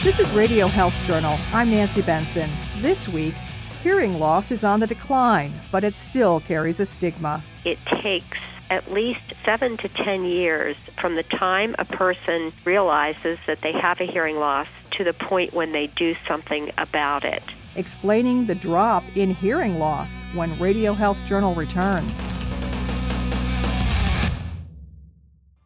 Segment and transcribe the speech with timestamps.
[0.00, 1.36] This is Radio Health Journal.
[1.52, 2.48] I'm Nancy Benson.
[2.80, 3.34] This week,
[3.82, 7.42] hearing loss is on the decline, but it still carries a stigma.
[7.64, 8.38] It takes
[8.70, 14.00] at least seven to ten years from the time a person realizes that they have
[14.00, 17.42] a hearing loss to the point when they do something about it.
[17.74, 22.30] Explaining the drop in hearing loss when Radio Health Journal returns.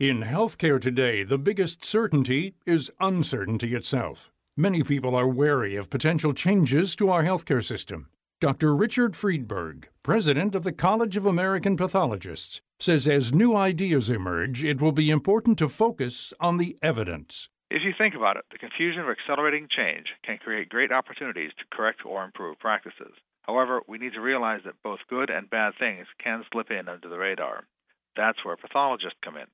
[0.03, 4.33] In healthcare today, the biggest certainty is uncertainty itself.
[4.57, 8.09] Many people are wary of potential changes to our healthcare system.
[8.41, 8.75] Dr.
[8.75, 14.81] Richard Friedberg, president of the College of American Pathologists, says as new ideas emerge, it
[14.81, 17.49] will be important to focus on the evidence.
[17.71, 21.77] If you think about it, the confusion of accelerating change can create great opportunities to
[21.77, 23.15] correct or improve practices.
[23.43, 27.09] However, we need to realize that both good and bad things can slip in under
[27.09, 27.69] the radar.
[28.17, 29.47] That's where pathologists come in.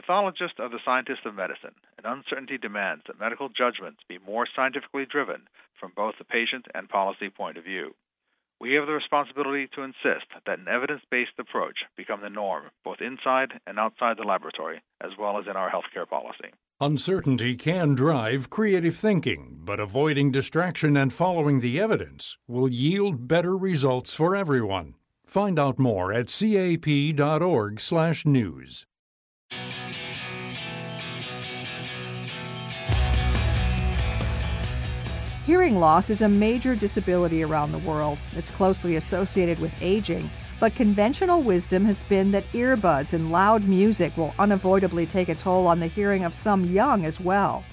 [0.00, 5.04] Pathologists are the scientists of medicine, and uncertainty demands that medical judgments be more scientifically
[5.04, 5.42] driven
[5.78, 7.94] from both the patient and policy point of view.
[8.58, 13.02] We have the responsibility to insist that an evidence based approach become the norm, both
[13.02, 16.48] inside and outside the laboratory, as well as in our healthcare policy.
[16.80, 23.54] Uncertainty can drive creative thinking, but avoiding distraction and following the evidence will yield better
[23.54, 24.94] results for everyone.
[25.26, 28.86] Find out more at cap.org/news.
[35.50, 38.20] Hearing loss is a major disability around the world.
[38.36, 44.16] It's closely associated with aging, but conventional wisdom has been that earbuds and loud music
[44.16, 47.64] will unavoidably take a toll on the hearing of some young as well.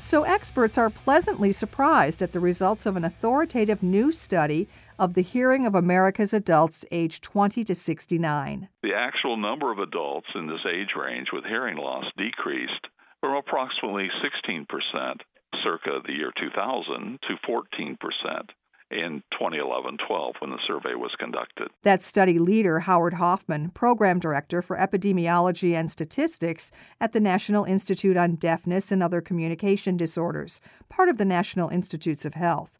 [0.00, 5.22] So, experts are pleasantly surprised at the results of an authoritative new study of the
[5.22, 8.68] hearing of America's adults aged 20 to 69.
[8.82, 12.86] The actual number of adults in this age range with hearing loss decreased
[13.20, 14.66] from approximately 16%
[15.62, 18.52] circa the year 2000 to 14 percent
[18.90, 21.68] in 2011 12 when the survey was conducted.
[21.82, 28.16] That study leader, Howard Hoffman, Program Director for Epidemiology and Statistics at the National Institute
[28.16, 32.78] on Deafness and Other Communication Disorders, part of the National Institutes of Health.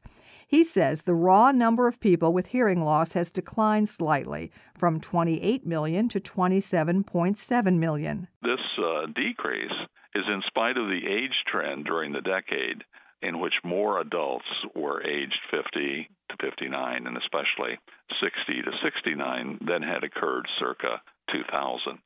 [0.48, 5.66] He says the raw number of people with hearing loss has declined slightly from 28
[5.66, 8.28] million to 27.7 million.
[8.42, 9.72] This uh, decrease
[10.14, 12.84] is in spite of the age trend during the decade
[13.22, 17.78] in which more adults were aged 50 to 59 and especially
[18.22, 21.00] 60 to 69 than had occurred circa
[21.32, 21.98] 2000.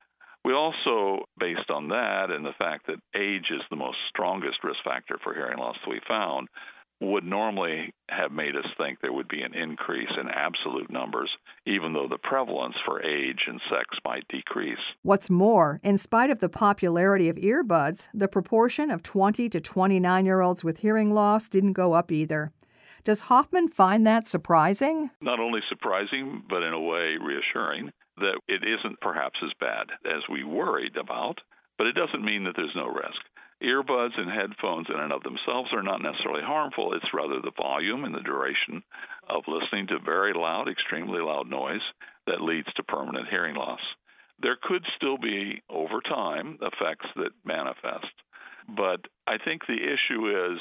[0.45, 4.83] We also, based on that and the fact that age is the most strongest risk
[4.85, 6.49] factor for hearing loss we found,
[7.01, 11.31] would normally have made us think there would be an increase in absolute numbers,
[11.67, 14.79] even though the prevalence for age and sex might decrease.
[15.03, 20.27] What's more, in spite of the popularity of earbuds, the proportion of 20 to 29
[20.27, 22.53] year olds with hearing loss didn't go up either.
[23.03, 25.11] Does Hoffman find that surprising?
[25.23, 30.23] Not only surprising, but in a way reassuring that it isn't perhaps as bad as
[30.31, 31.39] we worried about,
[31.79, 33.21] but it doesn't mean that there's no risk
[33.63, 36.95] earbuds and headphones in and of themselves are not necessarily harmful.
[36.95, 38.83] It's rather the volume and the duration
[39.29, 41.83] of listening to very loud, extremely loud noise
[42.27, 43.81] that leads to permanent hearing loss.
[44.43, 48.13] There could still be, over time, effects that manifest.
[48.69, 50.59] But I think the issue is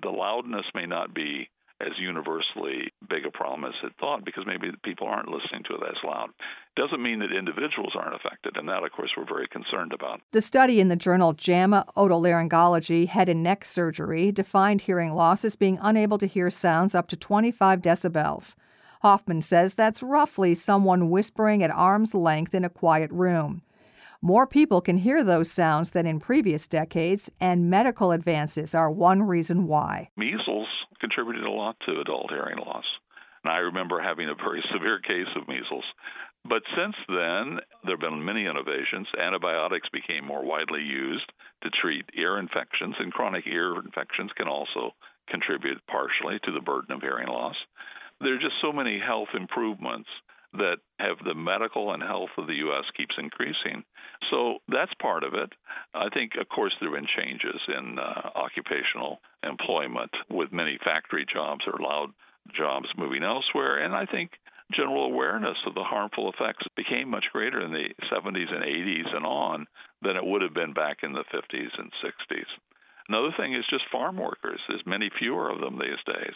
[0.00, 1.48] the loudness may not be
[1.80, 5.82] as universally big a problem as it thought because maybe people aren't listening to it
[5.88, 6.30] as loud.
[6.74, 10.20] Doesn't mean that individuals aren't affected, and that, of course, we're very concerned about.
[10.32, 15.56] The study in the journal JAMA Otolaryngology Head and Neck Surgery defined hearing loss as
[15.56, 18.54] being unable to hear sounds up to 25 decibels.
[19.02, 23.62] Hoffman says that's roughly someone whispering at arm's length in a quiet room.
[24.22, 29.22] More people can hear those sounds than in previous decades, and medical advances are one
[29.22, 30.10] reason why.
[30.16, 30.65] Measles
[31.00, 32.84] contributed a lot to adult hearing loss.
[33.44, 35.84] And I remember having a very severe case of measles.
[36.48, 39.08] But since then, there have been many innovations.
[39.18, 41.30] Antibiotics became more widely used
[41.62, 44.94] to treat ear infections, and chronic ear infections can also
[45.28, 47.56] contribute partially to the burden of hearing loss.
[48.20, 50.08] There are just so many health improvements
[50.56, 52.84] that have the medical and health of the U.S.
[52.96, 53.84] keeps increasing.
[54.30, 55.52] So that's part of it.
[55.94, 61.26] I think, of course, there have been changes in uh, occupational employment with many factory
[61.32, 62.10] jobs or loud
[62.56, 63.84] jobs moving elsewhere.
[63.84, 64.30] And I think
[64.74, 69.26] general awareness of the harmful effects became much greater in the 70s and 80s and
[69.26, 69.66] on
[70.02, 72.50] than it would have been back in the 50s and 60s.
[73.08, 74.60] Another thing is just farm workers.
[74.66, 76.34] There's many fewer of them these days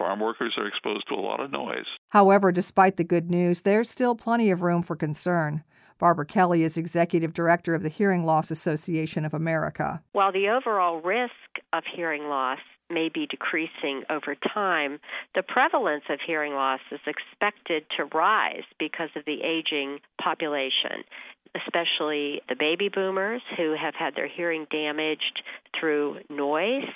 [0.00, 1.84] farm workers are exposed to a lot of noise.
[2.08, 5.62] However, despite the good news, there's still plenty of room for concern.
[5.98, 10.02] Barbara Kelly is executive director of the Hearing Loss Association of America.
[10.12, 14.98] While the overall risk of hearing loss may be decreasing over time,
[15.34, 21.04] the prevalence of hearing loss is expected to rise because of the aging population,
[21.54, 25.42] especially the baby boomers who have had their hearing damaged
[25.78, 26.88] through noise.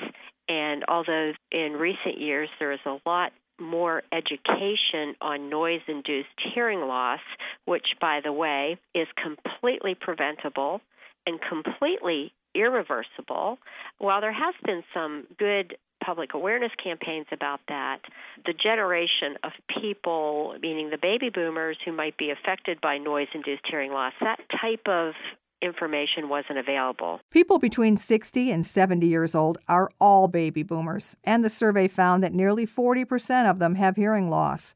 [0.49, 6.81] And although in recent years there is a lot more education on noise induced hearing
[6.81, 7.21] loss,
[7.67, 10.81] which, by the way, is completely preventable
[11.27, 13.59] and completely irreversible.
[13.99, 17.99] While there has been some good public awareness campaigns about that,
[18.45, 23.63] the generation of people, meaning the baby boomers who might be affected by noise induced
[23.69, 25.15] hearing loss, that type of
[25.63, 27.21] information wasn't available.
[27.31, 32.23] People between 60 and 70 years old are all baby boomers, and the survey found
[32.23, 34.75] that nearly 40% of them have hearing loss.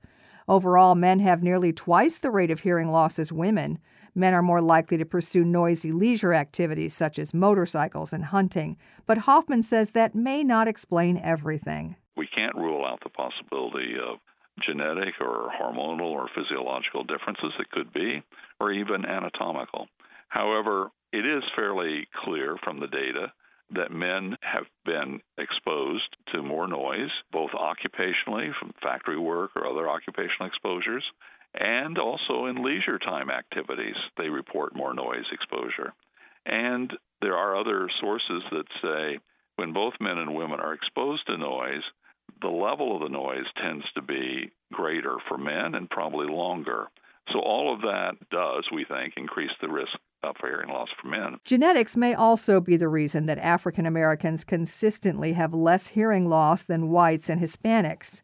[0.48, 3.78] Overall, men have nearly twice the rate of hearing loss as women.
[4.19, 8.76] Men are more likely to pursue noisy leisure activities such as motorcycles and hunting,
[9.06, 11.94] but Hoffman says that may not explain everything.
[12.17, 14.19] We can't rule out the possibility of
[14.61, 18.20] genetic or hormonal or physiological differences that could be,
[18.59, 19.87] or even anatomical.
[20.26, 23.32] However, it is fairly clear from the data
[23.70, 29.88] that men have been exposed to more noise, both occupationally from factory work or other
[29.88, 31.05] occupational exposures,
[31.55, 35.93] and also in leisure time activities, they report more noise exposure.
[36.47, 39.19] And there are other sources that say
[39.56, 41.82] when both men and women are exposed to noise,
[42.41, 46.87] the level of the noise tends to be greater for men and probably longer.
[47.32, 49.93] So, all of that does, we think, increase the risk
[50.25, 51.38] Uh, of hearing loss for men.
[51.44, 56.91] Genetics may also be the reason that African Americans consistently have less hearing loss than
[56.91, 58.23] whites and Hispanics.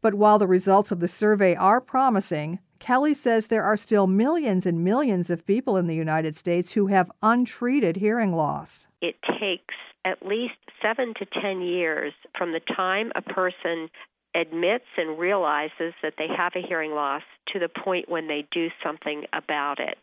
[0.00, 4.66] But while the results of the survey are promising, Kelly says there are still millions
[4.66, 8.88] and millions of people in the United States who have untreated hearing loss.
[9.00, 9.74] It takes
[10.04, 13.88] at least seven to ten years from the time a person
[14.34, 18.68] admits and realizes that they have a hearing loss to the point when they do
[18.82, 19.98] something about it.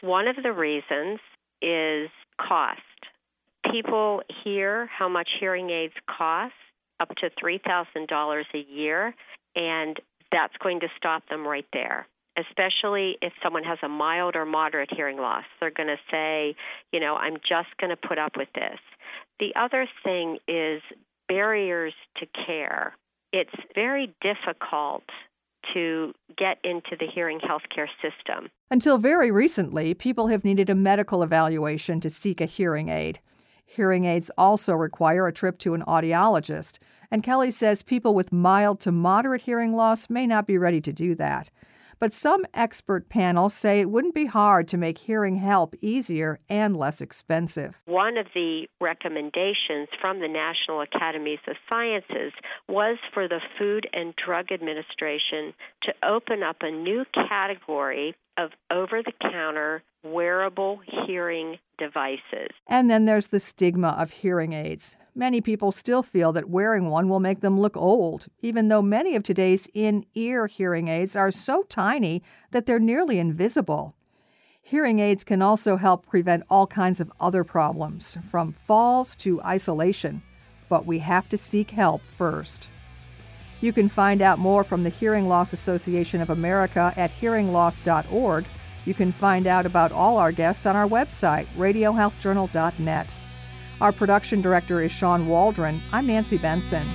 [0.00, 1.20] One of the reasons
[1.60, 2.10] is
[2.40, 2.80] cost.
[3.70, 6.54] People hear how much hearing aids cost,
[6.98, 9.14] up to $3,000 a year,
[9.56, 9.98] and
[10.32, 12.06] that's going to stop them right there.
[12.38, 15.44] Especially if someone has a mild or moderate hearing loss.
[15.60, 16.54] They're going to say,
[16.92, 18.78] you know, I'm just going to put up with this.
[19.40, 20.80] The other thing is
[21.28, 22.94] barriers to care.
[23.32, 25.04] It's very difficult
[25.74, 28.50] to get into the hearing healthcare system.
[28.70, 33.20] Until very recently, people have needed a medical evaluation to seek a hearing aid.
[33.64, 36.78] Hearing aids also require a trip to an audiologist,
[37.10, 40.92] and Kelly says people with mild to moderate hearing loss may not be ready to
[40.92, 41.50] do that.
[42.00, 46.74] But some expert panels say it wouldn't be hard to make hearing help easier and
[46.74, 47.82] less expensive.
[47.84, 52.32] One of the recommendations from the National Academies of Sciences
[52.68, 55.52] was for the Food and Drug Administration
[55.82, 62.48] to open up a new category of over the counter wearable hearing devices.
[62.66, 64.96] And then there's the stigma of hearing aids.
[65.14, 69.14] Many people still feel that wearing one will make them look old, even though many
[69.14, 72.22] of today's in ear hearing aids are so tiny
[72.52, 73.94] that they're nearly invisible.
[74.62, 80.22] Hearing aids can also help prevent all kinds of other problems, from falls to isolation,
[80.68, 82.68] but we have to seek help first.
[83.60, 88.44] You can find out more from the Hearing Loss Association of America at hearingloss.org.
[88.86, 93.14] You can find out about all our guests on our website, radiohealthjournal.net.
[93.80, 95.82] Our production director is Sean Waldron.
[95.92, 96.86] I'm Nancy Benson.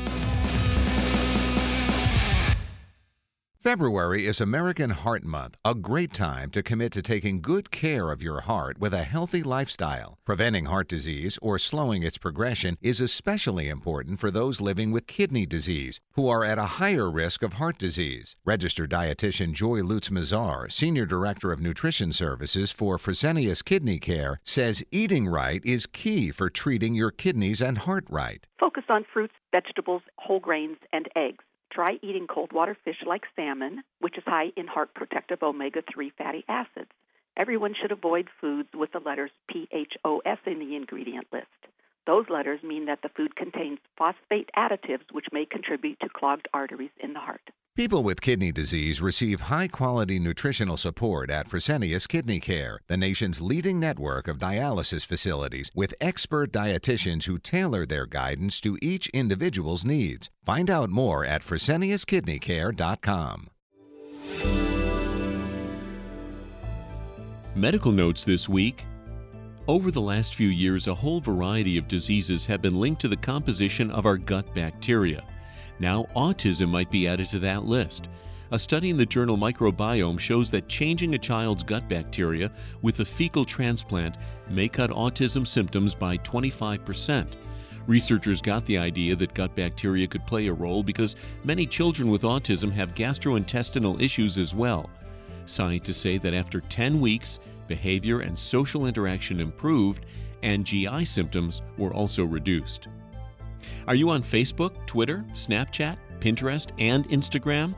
[3.65, 8.21] February is American Heart Month, a great time to commit to taking good care of
[8.21, 10.19] your heart with a healthy lifestyle.
[10.23, 15.47] Preventing heart disease or slowing its progression is especially important for those living with kidney
[15.47, 18.35] disease who are at a higher risk of heart disease.
[18.45, 24.83] Registered dietitian Joy Lutz Mazar, Senior Director of Nutrition Services for Fresenius Kidney Care, says
[24.91, 28.45] eating right is key for treating your kidneys and heart right.
[28.59, 31.43] Focus on fruits, vegetables, whole grains, and eggs.
[31.75, 36.09] Try eating cold water fish like salmon, which is high in heart protective omega 3
[36.17, 36.89] fatty acids.
[37.35, 41.47] Everyone should avoid foods with the letters PHOS in the ingredient list.
[42.07, 46.95] Those letters mean that the food contains phosphate additives which may contribute to clogged arteries
[46.97, 47.43] in the heart.
[47.75, 53.41] People with kidney disease receive high quality nutritional support at Fresenius Kidney Care, the nation's
[53.41, 59.83] leading network of dialysis facilities with expert dietitians who tailor their guidance to each individual's
[59.83, 60.29] needs.
[60.45, 63.49] Find out more at freseniuskidneycare.com.
[67.55, 68.85] Medical notes this week
[69.67, 73.17] Over the last few years, a whole variety of diseases have been linked to the
[73.17, 75.25] composition of our gut bacteria.
[75.79, 78.09] Now, autism might be added to that list.
[78.51, 82.51] A study in the journal Microbiome shows that changing a child's gut bacteria
[82.81, 84.17] with a fecal transplant
[84.49, 87.27] may cut autism symptoms by 25%.
[87.87, 92.21] Researchers got the idea that gut bacteria could play a role because many children with
[92.21, 94.89] autism have gastrointestinal issues as well.
[95.45, 100.05] Scientists say that after 10 weeks, behavior and social interaction improved,
[100.43, 102.87] and GI symptoms were also reduced.
[103.87, 107.75] Are you on Facebook, Twitter, Snapchat, Pinterest, and Instagram?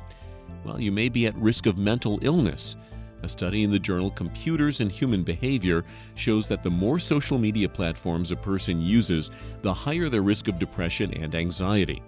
[0.63, 2.75] Well, you may be at risk of mental illness.
[3.23, 5.83] A study in the journal Computers and Human Behavior
[6.15, 10.59] shows that the more social media platforms a person uses, the higher their risk of
[10.59, 12.01] depression and anxiety.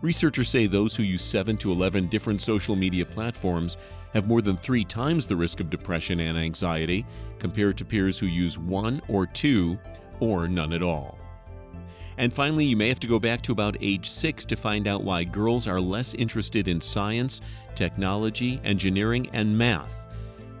[0.00, 3.76] Researchers say those who use 7 to 11 different social media platforms
[4.12, 7.04] have more than three times the risk of depression and anxiety
[7.38, 9.78] compared to peers who use one or two
[10.20, 11.18] or none at all.
[12.16, 15.02] And finally, you may have to go back to about age six to find out
[15.02, 17.40] why girls are less interested in science,
[17.74, 20.02] technology, engineering, and math.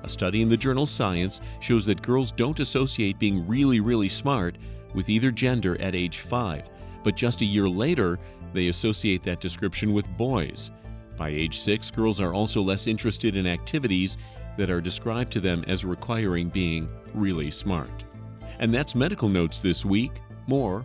[0.02, 4.58] A study in the journal Science shows that girls don't associate being really, really smart
[4.94, 6.68] with either gender at age five,
[7.02, 8.18] but just a year later,
[8.52, 10.70] they associate that description with boys.
[11.16, 14.18] By age six, girls are also less interested in activities
[14.56, 18.04] that are described to them as requiring being really smart.
[18.58, 20.20] And that's Medical Notes this week.
[20.46, 20.84] More